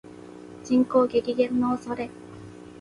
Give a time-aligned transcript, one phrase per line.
[0.63, 2.09] 人口激減の恐れ